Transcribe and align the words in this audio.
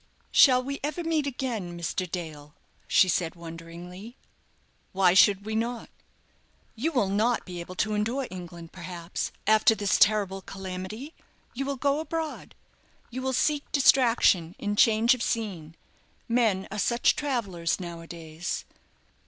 "Shall 0.31 0.63
we 0.63 0.79
ever 0.83 1.03
meet 1.03 1.27
again, 1.27 1.79
Mr. 1.79 2.09
Dale?" 2.09 2.55
she 2.87 3.07
said, 3.07 3.35
wonderingly. 3.35 4.17
"Why 4.93 5.13
should 5.13 5.45
we 5.45 5.53
not?" 5.55 5.91
"You 6.73 6.91
will 6.91 7.07
not 7.07 7.45
be 7.45 7.59
able 7.59 7.75
to 7.75 7.93
endure 7.93 8.27
England, 8.31 8.71
perhaps, 8.71 9.31
after 9.45 9.75
this 9.75 9.99
terrible 9.99 10.41
calamity. 10.41 11.13
You 11.53 11.65
will 11.65 11.77
go 11.77 11.99
abroad. 11.99 12.55
You 13.11 13.21
will 13.21 13.31
seek 13.33 13.71
distraction 13.71 14.55
in 14.57 14.75
change 14.75 15.13
of 15.13 15.21
scene. 15.21 15.75
Men 16.27 16.67
are 16.71 16.79
such 16.79 17.15
travellers 17.15 17.79
now 17.79 17.99
a 18.01 18.07
days." 18.07 18.65